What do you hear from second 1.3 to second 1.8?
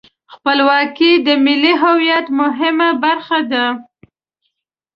ملي